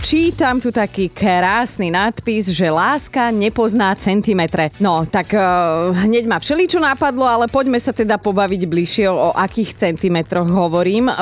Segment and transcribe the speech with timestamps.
[0.00, 4.72] Čítam tu taký krásny nadpis, že láska nepozná centimetre.
[4.80, 9.76] No, tak uh, hneď ma všeličo napadlo, ale poďme sa teda pobaviť bližšie o, akých
[9.76, 11.12] centimetroch hovorím.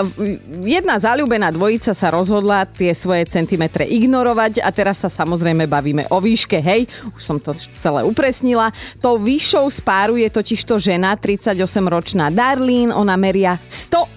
[0.62, 6.23] Jedna zalúbená dvojica sa rozhodla tie svoje centimetre ignorovať a teraz sa samozrejme bavíme o
[6.23, 6.87] výške, hej,
[7.19, 8.70] už som to celé upresnila.
[9.02, 13.59] Tou vyššou spáru je totiž to žena, 38-ročná Darlene, ona meria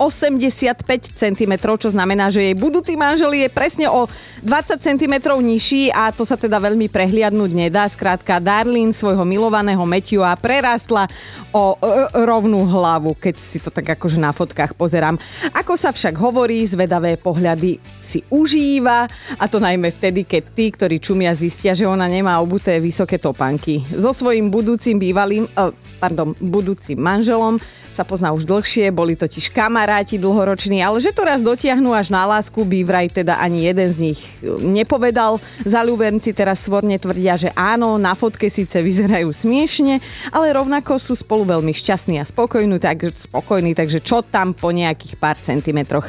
[0.09, 4.09] 185 cm, čo znamená, že jej budúci manžel je presne o
[4.41, 7.85] 20 cm nižší a to sa teda veľmi prehliadnúť nedá.
[7.85, 11.05] Skrátka, Darlin svojho milovaného Matthewa prerastla
[11.53, 15.21] o e, rovnú hlavu, keď si to tak akože na fotkách pozerám.
[15.53, 19.05] Ako sa však hovorí, zvedavé pohľady si užíva
[19.37, 23.85] a to najmä vtedy, keď tí, ktorí čumia, zistia, že ona nemá obuté vysoké topanky.
[24.01, 25.69] So svojím budúcim bývalým, e,
[26.01, 27.61] pardon, budúcim manželom
[27.91, 32.23] sa pozná už dlhšie, boli totiž kamaráti dlhoroční, ale že to raz dotiahnu až na
[32.23, 34.19] lásku, by vraj teda ani jeden z nich
[34.63, 35.43] nepovedal.
[35.67, 39.99] Zalúbenci teraz svorne tvrdia, že áno, na fotke síce vyzerajú smiešne,
[40.31, 45.19] ale rovnako sú spolu veľmi šťastní a spokojní, tak, spokojní, takže čo tam po nejakých
[45.19, 46.07] pár centimetroch.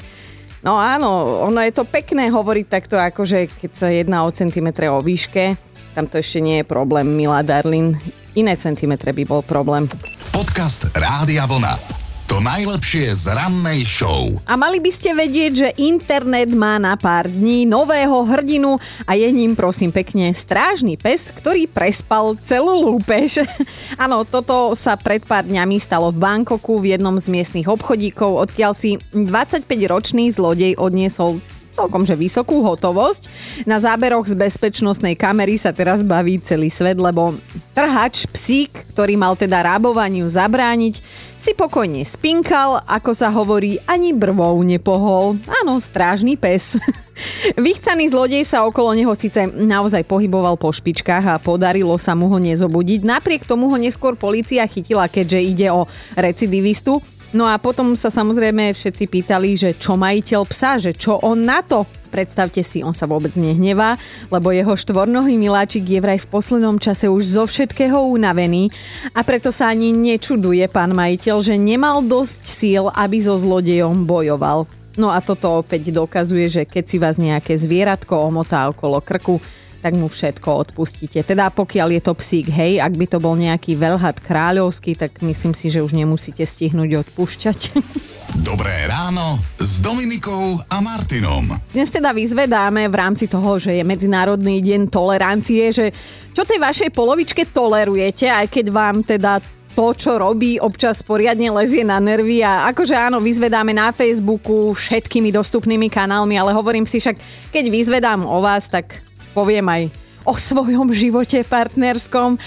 [0.62, 5.02] No áno, ono je to pekné hovoriť takto, akože keď sa jedná o centimetre o
[5.02, 5.58] výške,
[5.98, 7.98] tam to ešte nie je problém, milá Darlin.
[8.32, 9.90] Iné centimetre by bol problém.
[10.32, 12.01] Podcast Rádia Vlna.
[12.32, 14.32] To najlepšie z rannej show.
[14.48, 19.28] A mali by ste vedieť, že internet má na pár dní nového hrdinu a je
[19.28, 23.44] ním prosím pekne strážny pes, ktorý prespal celú lúpež.
[24.00, 28.72] Áno, toto sa pred pár dňami stalo v Bankoku v jednom z miestnych obchodíkov, odkiaľ
[28.72, 31.36] si 25-ročný zlodej odniesol
[31.72, 33.32] celkom že vysokú hotovosť.
[33.64, 37.40] Na záberoch z bezpečnostnej kamery sa teraz baví celý svet, lebo
[37.72, 41.00] trhač, psík, ktorý mal teda rábovaniu zabrániť,
[41.42, 45.34] si pokojne spinkal, ako sa hovorí, ani brvou nepohol.
[45.50, 46.78] Áno, strážny pes.
[47.58, 52.38] Vychcaný zlodej sa okolo neho síce naozaj pohyboval po špičkách a podarilo sa mu ho
[52.38, 53.02] nezobudiť.
[53.02, 58.76] Napriek tomu ho neskôr policia chytila, keďže ide o recidivistu No a potom sa samozrejme
[58.76, 61.88] všetci pýtali, že čo majiteľ psa, že čo on na to.
[62.12, 63.96] Predstavte si, on sa vôbec nehnevá,
[64.28, 68.68] lebo jeho štvornohý miláčik je vraj v poslednom čase už zo všetkého unavený
[69.16, 74.68] a preto sa ani nečuduje pán majiteľ, že nemal dosť síl, aby so zlodejom bojoval.
[75.00, 79.40] No a toto opäť dokazuje, že keď si vás nejaké zvieratko omotá okolo krku,
[79.82, 81.26] tak mu všetko odpustíte.
[81.26, 85.58] Teda pokiaľ je to psík, hej, ak by to bol nejaký veľhad kráľovský, tak myslím
[85.58, 87.58] si, že už nemusíte stihnúť odpúšťať.
[88.46, 91.58] Dobré ráno s Dominikou a Martinom.
[91.74, 95.90] Dnes teda vyzvedáme v rámci toho, že je Medzinárodný deň tolerancie, že
[96.30, 101.80] čo tej vašej polovičke tolerujete, aj keď vám teda to, čo robí, občas poriadne lezie
[101.80, 107.16] na nervy a akože áno, vyzvedáme na Facebooku všetkými dostupnými kanálmi, ale hovorím si však,
[107.48, 109.00] keď vyzvedám o vás, tak
[109.34, 109.82] poviem aj
[110.22, 112.38] o svojom živote partnerskom.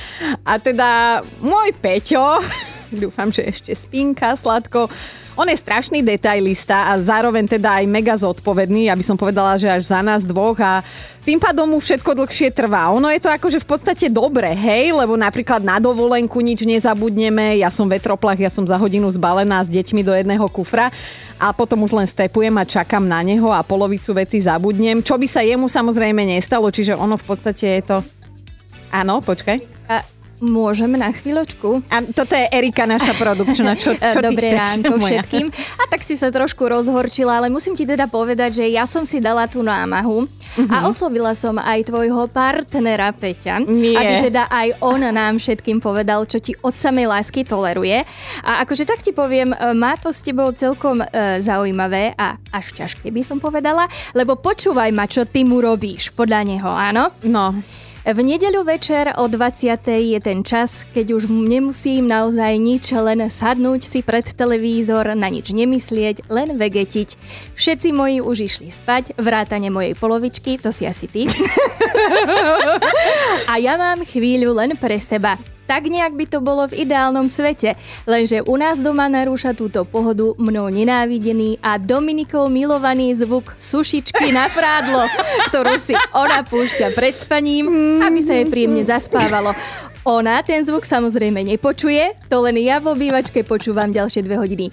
[0.48, 2.40] A teda môj Peťo,
[3.04, 4.88] dúfam, že ešte spínka sladko,
[5.36, 9.92] on je strašný detailista a zároveň teda aj mega zodpovedný, aby som povedala, že až
[9.92, 10.80] za nás dvoch a
[11.28, 12.88] tým pádom mu všetko dlhšie trvá.
[12.96, 17.68] Ono je to akože v podstate dobre, hej, lebo napríklad na dovolenku nič nezabudneme, ja
[17.68, 20.94] som vetroplach, ja som za hodinu zbalená s deťmi do jedného kufra
[21.36, 25.28] a potom už len stepujem a čakám na neho a polovicu veci zabudnem, čo by
[25.28, 27.98] sa jemu samozrejme nestalo, čiže ono v podstate je to...
[28.94, 29.60] Áno, počkaj.
[29.92, 31.80] A Môžeme na chvíľočku.
[31.88, 33.80] A toto je Erika, naša produkčná.
[33.80, 35.24] Čo, čo Dobré chceš, ránko moja?
[35.24, 35.48] všetkým.
[35.80, 39.24] A tak si sa trošku rozhorčila, ale musím ti teda povedať, že ja som si
[39.24, 40.68] dala tú námahu uh-huh.
[40.68, 43.96] a oslovila som aj tvojho partnera Peťa, Nie.
[43.96, 48.04] aby teda aj on nám všetkým povedal, čo ti od samej lásky toleruje.
[48.44, 51.08] A akože tak ti poviem, e, má to s tebou celkom e,
[51.40, 56.42] zaujímavé a až ťažké by som povedala, lebo počúvaj ma, čo ty mu robíš podľa
[56.44, 57.12] neho, áno?
[57.24, 57.56] No.
[58.06, 59.82] V nedeľu večer o 20.
[59.82, 65.50] je ten čas, keď už nemusím naozaj nič, len sadnúť si pred televízor, na nič
[65.50, 67.18] nemyslieť, len vegetiť.
[67.58, 71.26] Všetci moji už išli spať, vrátane mojej polovičky, to si asi ty.
[73.50, 75.55] A ja mám chvíľu len pre seba.
[75.66, 77.74] Tak nejak by to bolo v ideálnom svete,
[78.06, 84.46] lenže u nás doma narúša túto pohodu mnou nenávidený a Dominikou milovaný zvuk sušičky na
[84.46, 85.10] prádlo,
[85.50, 87.66] ktorú si ona púšťa pred spaním,
[87.98, 89.58] aby sa jej príjemne zaspávalo.
[90.06, 94.70] Ona ten zvuk samozrejme nepočuje, to len ja vo bývačke počúvam ďalšie dve hodiny.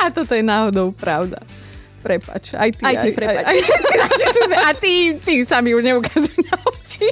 [0.00, 1.44] A toto je náhodou pravda.
[2.02, 2.82] Prepač, aj ty.
[2.82, 3.46] Aj ty, prepač.
[3.46, 7.06] Aj, aj, a ty, ty sa mi už neukazujú na oči.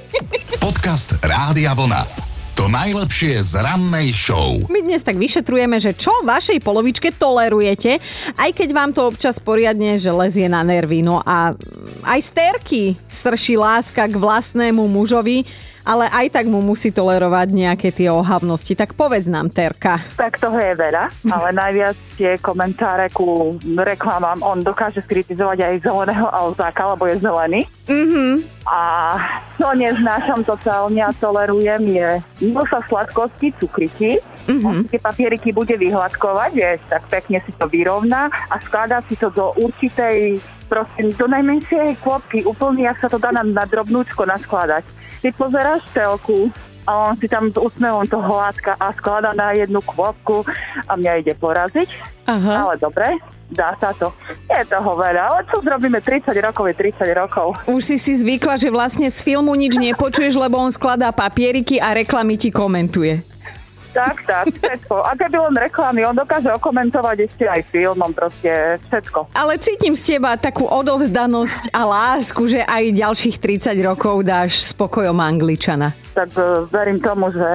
[0.61, 2.05] Podcast Rádia Vlna.
[2.53, 4.61] To najlepšie z rannej show.
[4.69, 7.97] My dnes tak vyšetrujeme, že čo vašej polovičke tolerujete,
[8.37, 11.01] aj keď vám to občas poriadne, že lezie na nervy.
[11.01, 11.57] No a
[12.05, 15.49] aj z terky srší láska k vlastnému mužovi
[15.85, 18.77] ale aj tak mu musí tolerovať nejaké tie ohavnosti.
[18.77, 20.01] Tak povedz nám, Terka.
[20.17, 26.29] Tak toho je veľa, ale najviac tie komentáre ku reklamám, on dokáže skritizovať aj zeleného
[26.29, 27.61] autáka, lebo je zelený.
[27.91, 28.33] Mm-hmm.
[28.71, 28.81] A
[29.59, 32.09] čo neznášam totálne a tolerujem je
[32.71, 34.91] sa sladkosti, cukriky, Mm-hmm.
[34.91, 39.53] Tie papieriky bude vyhľadkovať, vieš, tak pekne si to vyrovná a skladá si to do
[39.55, 44.83] určitej, prosím, do najmenšej kôpky, úplne, ak sa to dá na, na drobnúčko naskladať
[45.21, 46.49] si pozeráš telku
[46.89, 50.43] a on si tam s úsmevom to hladka a sklada na jednu kvopku
[50.89, 51.89] a mňa ide poraziť.
[52.27, 52.67] Aha.
[52.67, 53.21] Ale dobre,
[53.53, 54.11] dá sa to.
[54.49, 57.47] Je toho veľa, ale čo zrobíme 30 rokov je 30 rokov.
[57.69, 61.95] Už si si zvykla, že vlastne z filmu nič nepočuješ, lebo on skladá papieriky a
[61.95, 63.30] reklamy ti komentuje.
[63.91, 65.03] Tak, tak, všetko.
[65.03, 69.35] A keby len reklamy, on dokáže okomentovať ešte aj filmom, proste všetko.
[69.35, 75.19] Ale cítim z teba takú odovzdanosť a lásku, že aj ďalších 30 rokov dáš spokojom
[75.19, 75.91] Angličana.
[76.15, 77.47] Tak uh, verím tomu, že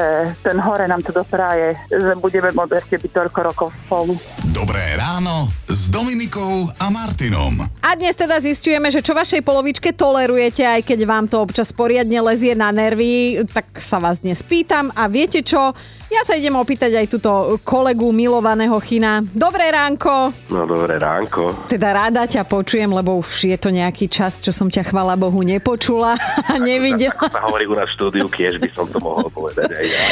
[0.43, 4.15] ten hore nám to dopraje, že budeme môcť ešte byť toľko rokov spolu.
[4.51, 7.67] Dobré ráno s Dominikou a Martinom.
[7.83, 12.19] A dnes teda zistujeme, že čo vašej polovičke tolerujete, aj keď vám to občas poriadne
[12.23, 15.75] lezie na nervy, tak sa vás dnes pýtam a viete čo?
[16.15, 19.19] Ja sa idem opýtať aj túto kolegu milovaného China.
[19.35, 20.31] Dobré ránko.
[20.47, 21.67] No dobré ránko.
[21.67, 25.43] Teda rada ťa počujem, lebo už je to nejaký čas, čo som ťa chvala Bohu
[25.43, 26.15] nepočula
[26.47, 27.19] a nevidela.
[27.19, 30.03] Sa hovorí u nás štúdiu, kiež by som to mohol povedať aj ja.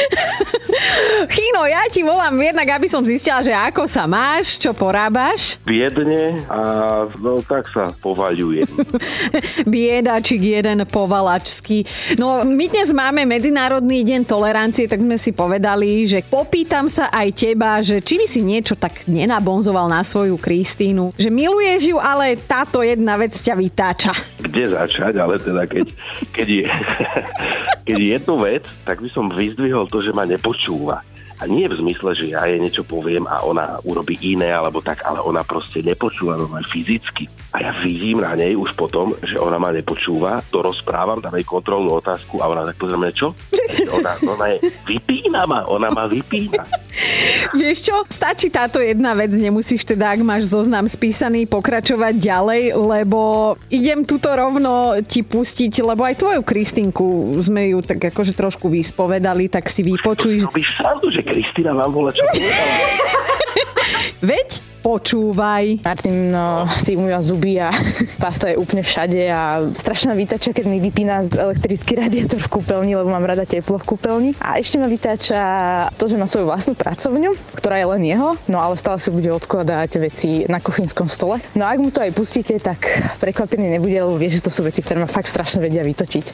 [1.34, 5.56] Chino, ja ti volám jednak, aby som zistila, že ako sa máš, čo porábaš.
[5.64, 6.60] Biedne a
[7.16, 8.68] no tak sa povaľujem.
[9.72, 11.88] Biedačik jeden povalačský.
[12.20, 17.28] No my dnes máme Medzinárodný deň tolerancie, tak sme si povedali, že popýtam sa aj
[17.30, 22.34] teba, že či by si niečo tak nenabonzoval na svoju Kristínu, že miluješ ju, ale
[22.34, 24.12] táto jedna vec ťa vytáča.
[24.42, 25.86] Kde začať, ale teda keď,
[26.34, 26.64] keď, je,
[27.86, 31.06] keď je jednu vec, tak by som vyzdvihol to, že ma nepočúva.
[31.42, 35.02] A nie v zmysle, že ja jej niečo poviem a ona urobí iné alebo tak,
[35.02, 37.26] ale ona proste nepočúva aj fyzicky.
[37.50, 41.46] A ja vidím na nej už potom, že ona ma nepočúva, to rozprávam, tam jej
[41.46, 43.34] kontrolnú otázku a ona tak pozrie čo?
[43.90, 46.62] Ona, ona je, vypína ma, ona ma vypína.
[47.54, 53.54] Vieš čo, stačí táto jedna vec, nemusíš teda, ak máš zoznam spísaný, pokračovať ďalej, lebo
[53.68, 59.50] idem tuto rovno ti pustiť, lebo aj tvoju Kristinku sme ju tak akože trošku vyspovedali,
[59.50, 60.46] tak si vypočuj.
[60.46, 60.50] To,
[61.02, 62.22] to že Kristina vám volá, čo
[64.24, 65.80] Veď počúvaj.
[65.80, 67.72] Martin no, si umýva zuby a
[68.24, 73.08] pasta je úplne všade a strašná vytača, keď mi vypína elektrický radiátor v kúpeľni, lebo
[73.08, 74.30] mám rada teplo v kúpeľni.
[74.44, 75.40] A ešte ma vytáča
[75.96, 79.32] to, že má svoju vlastnú pracovňu, ktorá je len jeho, no ale stále si bude
[79.32, 81.40] odkladať veci na kuchynskom stole.
[81.56, 82.84] No a ak mu to aj pustíte, tak
[83.24, 86.26] prekvapený nebude, lebo vie, že to sú veci, ktoré ma fakt strašne vedia vytočiť.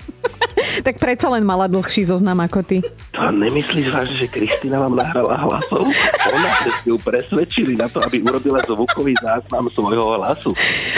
[0.80, 2.78] tak predsa len mala dlhší zoznam ako ty.
[3.14, 5.90] To nemyslíš vážne, že Kristina vám nahrala hlasov?
[6.30, 10.50] Ona ste ju presvedčili na to, aby urobila zvukový záznam svojho hlasu.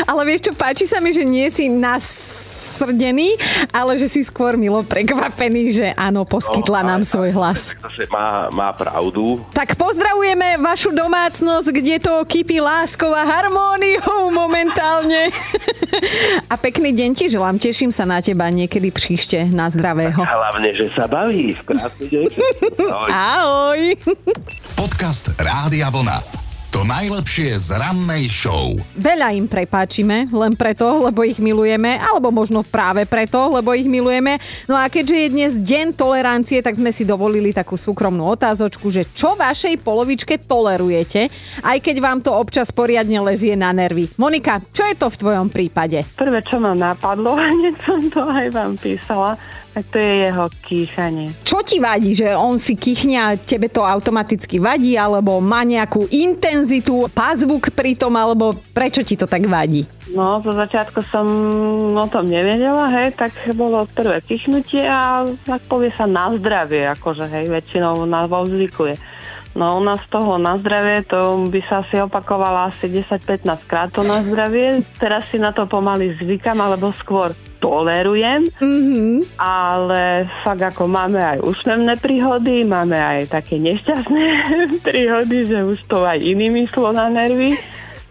[0.06, 2.04] Ale vieš čo, páči sa mi, že nie si nás
[2.82, 3.38] nasrdený,
[3.70, 7.78] ale že si skôr milo prekvapený, že áno, poskytla no, nám svoj hlas.
[7.78, 9.38] Zase má, má pravdu.
[9.54, 15.30] Tak pozdravujeme vašu domácnosť, kde to kypí láskou a harmóniou momentálne.
[16.50, 20.18] a pekný deň ti želám, teším sa na teba niekedy príšte na zdravého.
[20.18, 21.54] Tak hlavne, že sa baví.
[21.62, 22.26] Krásny deň.
[22.98, 23.08] Ahoj.
[23.14, 23.80] Ahoj.
[24.74, 26.41] Podcast Rádia Vlna.
[26.72, 28.72] To najlepšie z rannej show.
[28.96, 34.40] Veľa im prepáčime, len preto, lebo ich milujeme, alebo možno práve preto, lebo ich milujeme.
[34.64, 39.04] No a keďže je dnes deň tolerancie, tak sme si dovolili takú súkromnú otázočku, že
[39.12, 41.28] čo vašej polovičke tolerujete,
[41.60, 44.08] aj keď vám to občas poriadne lezie na nervy.
[44.16, 46.08] Monika, čo je to v tvojom prípade?
[46.16, 49.36] Prvé, čo ma napadlo, hneď som to aj vám písala,
[49.72, 51.28] tak to je jeho kýchanie.
[51.48, 56.06] Čo ti vadí, že on si kýchne a tebe to automaticky vadí, alebo má nejakú
[56.12, 59.88] intenzitu, pazvuk pri tom, alebo prečo ti to tak vadí?
[60.12, 61.26] No, zo začiatku som
[61.96, 67.24] o tom nevedela, hej, tak bolo prvé kýchnutie a tak povie sa na zdravie, akože
[67.32, 69.11] hej, väčšinou na vo zvykuje.
[69.52, 74.00] No u nás toho na zdravie, to by sa asi opakovala asi 10-15 krát to
[74.00, 74.80] na zdravie.
[74.96, 79.38] Teraz si na to pomaly zvykam, alebo skôr tolerujem, mm-hmm.
[79.38, 84.24] ale fakt ako máme aj úsmevné príhody, máme aj také nešťastné
[84.88, 87.54] príhody, že už to aj iný myslo na nervy.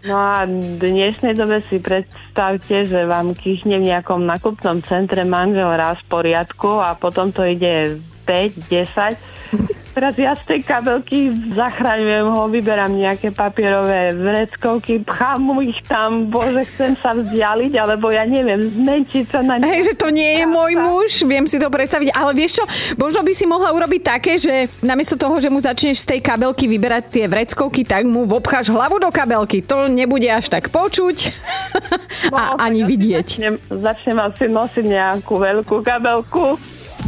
[0.02, 5.70] No a v dnešnej dobe si predstavte, že vám kýchne v nejakom nakupnom centre manžel
[5.78, 9.14] raz v poriadku a potom to ide 5, 10
[9.92, 16.32] Teraz ja z tej kabelky zachraňujem ho, vyberám nejaké papierové vreckovky, pchám mu ich tam,
[16.32, 20.44] bože, chcem sa vzdialiť, alebo ja neviem, zmenšiť sa na Hej, že to nie je
[20.48, 22.64] môj muž, viem si to predstaviť, ale vieš čo,
[22.96, 26.64] možno by si mohla urobiť také, že namiesto toho, že mu začneš z tej kabelky
[26.72, 29.60] vyberať tie vreckovky, tak mu vopcháš hlavu do kabelky.
[29.68, 31.28] To nebude až tak počuť
[32.32, 33.28] no, a ani vidieť.
[33.28, 36.56] Začnem, začnem asi nosiť nejakú veľkú kabelku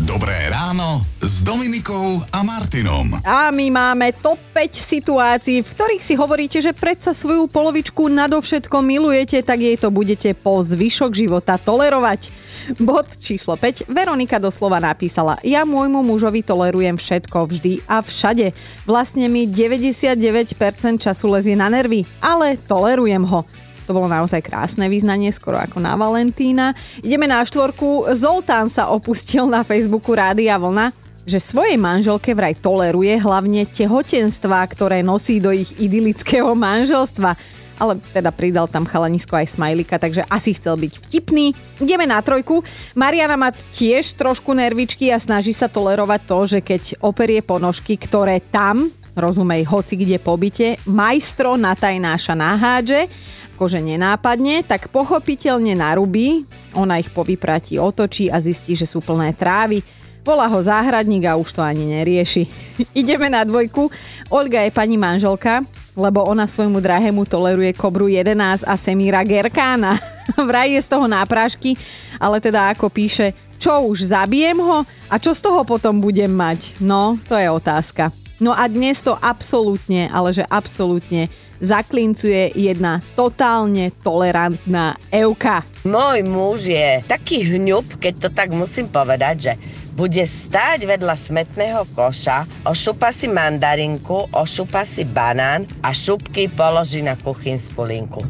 [0.03, 3.11] Dobré ráno s Dominikou a Martinom.
[3.27, 8.79] A my máme top 5 situácií, v ktorých si hovoríte, že predsa svoju polovičku nadovšetko
[8.79, 12.31] milujete, tak jej to budete po zvyšok života tolerovať.
[12.79, 13.91] Bod číslo 5.
[13.91, 18.55] Veronika doslova napísala, ja môjmu mužovi tolerujem všetko vždy a všade.
[18.87, 20.55] Vlastne mi 99%
[21.03, 23.43] času lezie na nervy, ale tolerujem ho.
[23.85, 26.79] To bolo naozaj krásne význanie, skoro ako na Valentína.
[27.03, 28.07] Ideme na štvorku.
[28.15, 35.01] Zoltán sa opustil na Facebooku Rádia Vlna že svojej manželke vraj toleruje hlavne tehotenstva, ktoré
[35.01, 37.37] nosí do ich idylického manželstva.
[37.75, 41.51] Ale teda pridal tam chalanisko aj smajlika, takže asi chcel byť vtipný.
[41.83, 42.63] Ideme na trojku.
[42.95, 48.39] Mariana má tiež trošku nervičky a snaží sa tolerovať to, že keď operie ponožky, ktoré
[48.39, 53.11] tam, rozumej, hoci kde pobyte, majstro natajnáša nahádže
[53.55, 56.43] kože nenápadne, tak pochopiteľne narubí,
[56.75, 59.81] ona ich po vypratí otočí a zistí, že sú plné trávy.
[60.25, 62.49] Volá ho záhradník a už to ani nerieši.
[63.05, 63.93] Ideme na dvojku.
[64.33, 65.61] Olga je pani manželka,
[65.93, 70.01] lebo ona svojmu drahému toleruje Kobru 11 a Semíra Gerkána.
[70.49, 71.77] Vraj je z toho nápražky,
[72.17, 76.81] ale teda ako píše, čo už zabijem ho a čo z toho potom budem mať?
[76.81, 78.09] No, to je otázka.
[78.41, 81.29] No a dnes to absolútne, ale že absolútne
[81.61, 85.63] zaklincuje jedna totálne tolerantná Euka.
[85.85, 89.53] Môj muž je taký hňub, keď to tak musím povedať, že
[89.95, 97.15] bude stáť vedľa smetného koša, ošupa si mandarinku, ošupa si banán a šupky položí na
[97.15, 98.21] kuchynskú linku.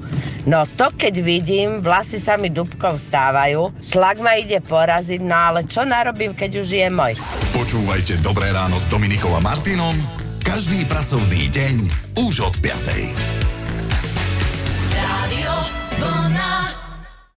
[0.45, 5.65] No to keď vidím, vlasy sa mi dubkou vstávajú, šlak ma ide poraziť, no ale
[5.65, 7.17] čo narobím, keď už je môj?
[7.57, 9.97] Počúvajte Dobré ráno s Dominikom a Martinom
[10.45, 11.75] každý pracovný deň
[12.21, 13.54] už od 5.